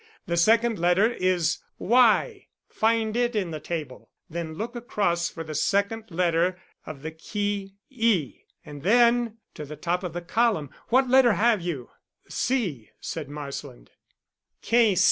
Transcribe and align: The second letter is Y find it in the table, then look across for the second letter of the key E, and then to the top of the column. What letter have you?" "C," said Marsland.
The 0.25 0.35
second 0.35 0.79
letter 0.79 1.11
is 1.11 1.59
Y 1.77 2.47
find 2.67 3.15
it 3.15 3.35
in 3.35 3.51
the 3.51 3.59
table, 3.59 4.09
then 4.27 4.55
look 4.55 4.75
across 4.75 5.29
for 5.29 5.43
the 5.43 5.53
second 5.53 6.09
letter 6.09 6.59
of 6.87 7.03
the 7.03 7.11
key 7.11 7.75
E, 7.91 8.39
and 8.65 8.81
then 8.81 9.37
to 9.53 9.63
the 9.63 9.75
top 9.75 10.03
of 10.03 10.13
the 10.13 10.21
column. 10.23 10.71
What 10.89 11.07
letter 11.07 11.33
have 11.33 11.61
you?" 11.61 11.91
"C," 12.27 12.89
said 12.99 13.29
Marsland. 13.29 13.91